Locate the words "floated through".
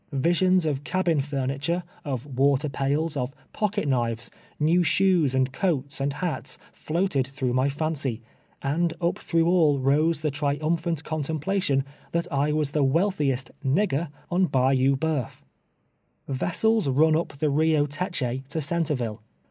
6.73-7.53